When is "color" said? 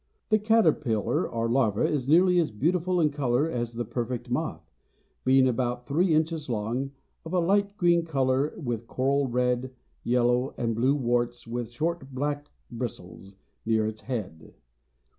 3.11-3.47, 8.03-8.51